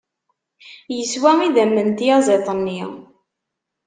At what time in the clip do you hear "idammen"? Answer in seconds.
1.47-1.87